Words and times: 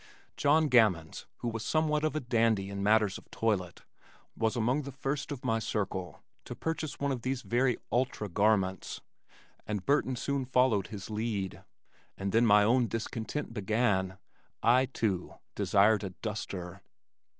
John 0.35 0.67
Gammons, 0.67 1.27
who 1.41 1.47
was 1.47 1.63
somewhat 1.63 2.03
of 2.03 2.15
a 2.15 2.19
dandy 2.19 2.71
in 2.71 2.81
matters 2.81 3.19
of 3.19 3.29
toilet, 3.29 3.83
was 4.35 4.55
among 4.55 4.81
the 4.81 4.91
first 4.91 5.31
of 5.31 5.45
my 5.45 5.59
circle 5.59 6.23
to 6.45 6.55
purchase 6.55 6.99
one 6.99 7.11
of 7.11 7.21
these 7.21 7.43
very 7.43 7.77
ultra 7.91 8.27
garments, 8.27 9.01
and 9.67 9.85
Burton 9.85 10.15
soon 10.15 10.43
followed 10.43 10.87
his 10.87 11.11
lead, 11.11 11.63
and 12.17 12.31
then 12.31 12.47
my 12.47 12.63
own 12.63 12.87
discontent 12.87 13.53
began. 13.53 14.17
I, 14.63 14.87
too, 14.87 15.35
desired 15.53 16.03
a 16.03 16.09
duster. 16.09 16.81